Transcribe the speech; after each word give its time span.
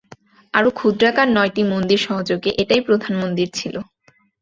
আরো 0.53 0.69
ক্ষুদ্রাকার 0.71 1.27
নয়টি 1.31 1.61
মন্দির 1.63 1.99
সহযোগে 1.99 2.49
এটাই 2.57 2.81
প্রধান 2.81 3.13
মন্দির 3.15 3.47
ছিলো। 3.53 3.79